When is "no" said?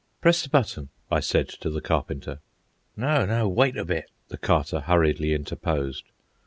2.97-3.23, 3.23-3.47